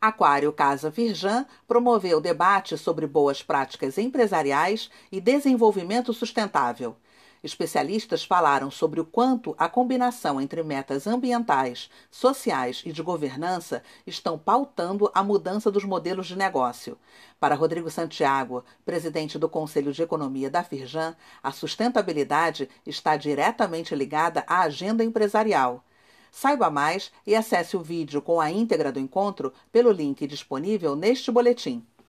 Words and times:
Aquário 0.00 0.52
Casa 0.52 0.90
Virjan 0.90 1.44
promoveu 1.66 2.20
debate 2.20 2.78
sobre 2.78 3.06
boas 3.06 3.42
práticas 3.42 3.98
empresariais 3.98 4.88
e 5.10 5.20
desenvolvimento 5.20 6.12
sustentável. 6.14 6.96
Especialistas 7.42 8.24
falaram 8.24 8.70
sobre 8.70 9.00
o 9.00 9.04
quanto 9.04 9.54
a 9.58 9.68
combinação 9.68 10.40
entre 10.40 10.62
metas 10.62 11.06
ambientais, 11.06 11.88
sociais 12.10 12.82
e 12.84 12.92
de 12.92 13.00
governança 13.00 13.82
estão 14.06 14.36
pautando 14.36 15.10
a 15.14 15.22
mudança 15.22 15.70
dos 15.70 15.84
modelos 15.84 16.26
de 16.26 16.36
negócio. 16.36 16.98
Para 17.38 17.54
Rodrigo 17.54 17.90
Santiago, 17.90 18.64
presidente 18.84 19.38
do 19.38 19.48
Conselho 19.48 19.92
de 19.92 20.02
Economia 20.02 20.50
da 20.50 20.64
Firjan, 20.64 21.14
a 21.42 21.52
sustentabilidade 21.52 22.68
está 22.84 23.16
diretamente 23.16 23.94
ligada 23.94 24.44
à 24.46 24.62
agenda 24.62 25.04
empresarial. 25.04 25.84
Saiba 26.30 26.70
mais 26.70 27.10
e 27.26 27.34
acesse 27.34 27.76
o 27.76 27.80
vídeo 27.80 28.20
com 28.20 28.40
a 28.40 28.50
íntegra 28.50 28.92
do 28.92 29.00
encontro 29.00 29.52
pelo 29.72 29.90
link 29.90 30.26
disponível 30.26 30.94
neste 30.94 31.30
boletim. 31.30 31.86